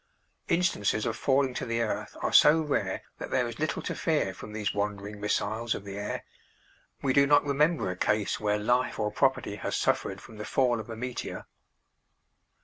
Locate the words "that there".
3.19-3.47